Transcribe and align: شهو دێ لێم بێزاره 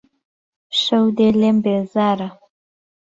شهو 0.79 1.07
دێ 1.17 1.29
لێم 1.39 1.57
بێزاره 1.63 2.29